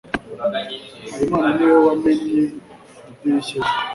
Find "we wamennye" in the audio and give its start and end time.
1.69-2.41